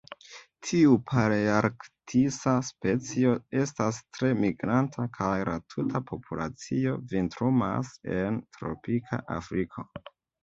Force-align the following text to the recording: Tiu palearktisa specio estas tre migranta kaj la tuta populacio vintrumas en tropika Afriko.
Tiu 0.67 0.93
palearktisa 1.09 2.53
specio 2.69 3.33
estas 3.63 3.99
tre 4.17 4.31
migranta 4.45 5.05
kaj 5.19 5.29
la 5.51 5.57
tuta 5.73 6.01
populacio 6.13 6.95
vintrumas 7.13 7.93
en 8.17 8.41
tropika 8.57 9.21
Afriko. 9.39 9.87